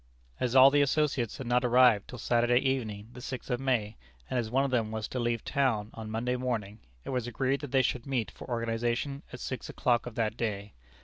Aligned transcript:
As 0.39 0.55
all 0.55 0.71
the 0.71 0.81
associates 0.81 1.37
had 1.37 1.45
not 1.45 1.63
arrived 1.63 2.07
till 2.07 2.17
Saturday 2.17 2.57
evening, 2.57 3.09
the 3.13 3.19
6th 3.19 3.51
of 3.51 3.59
May, 3.59 3.97
and 4.31 4.39
as 4.39 4.49
one 4.49 4.65
of 4.65 4.71
them 4.71 4.89
was 4.89 5.07
to 5.09 5.19
leave 5.19 5.45
town 5.45 5.91
on 5.93 6.09
Monday 6.09 6.35
morning, 6.37 6.79
it 7.05 7.11
was 7.11 7.27
agreed 7.27 7.61
that 7.61 7.69
they 7.71 7.83
should 7.83 8.07
meet 8.07 8.31
for 8.31 8.49
organization 8.49 9.21
at 9.31 9.39
six 9.39 9.69
o'clock 9.69 10.07
of 10.07 10.15
that 10.15 10.35
day. 10.35 10.73